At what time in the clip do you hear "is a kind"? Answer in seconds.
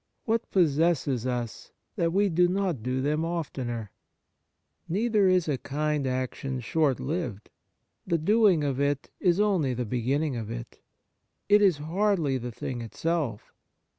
5.29-6.07